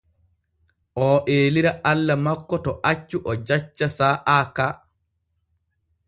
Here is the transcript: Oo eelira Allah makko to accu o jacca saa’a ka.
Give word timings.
Oo 1.03 1.17
eelira 1.33 1.71
Allah 1.91 2.17
makko 2.27 2.55
to 2.65 2.71
accu 2.91 3.17
o 3.29 3.31
jacca 3.47 3.87
saa’a 3.97 4.39
ka. 4.55 4.67